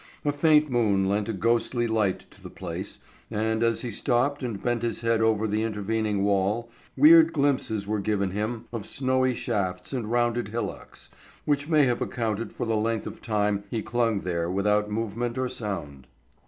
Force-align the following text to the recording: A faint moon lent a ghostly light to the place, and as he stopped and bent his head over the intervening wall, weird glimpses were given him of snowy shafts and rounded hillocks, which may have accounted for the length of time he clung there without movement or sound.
A 0.25 0.31
faint 0.31 0.67
moon 0.67 1.07
lent 1.07 1.29
a 1.29 1.33
ghostly 1.33 1.85
light 1.85 2.21
to 2.31 2.41
the 2.41 2.49
place, 2.49 2.97
and 3.29 3.61
as 3.61 3.81
he 3.81 3.91
stopped 3.91 4.41
and 4.41 4.59
bent 4.63 4.81
his 4.81 5.01
head 5.01 5.21
over 5.21 5.47
the 5.47 5.61
intervening 5.61 6.23
wall, 6.23 6.71
weird 6.97 7.31
glimpses 7.33 7.85
were 7.85 7.99
given 7.99 8.31
him 8.31 8.65
of 8.73 8.87
snowy 8.87 9.35
shafts 9.35 9.93
and 9.93 10.09
rounded 10.11 10.47
hillocks, 10.47 11.09
which 11.45 11.69
may 11.69 11.83
have 11.85 12.01
accounted 12.01 12.51
for 12.51 12.65
the 12.65 12.75
length 12.75 13.05
of 13.05 13.21
time 13.21 13.63
he 13.69 13.83
clung 13.83 14.21
there 14.21 14.49
without 14.49 14.89
movement 14.89 15.37
or 15.37 15.47
sound. 15.47 16.07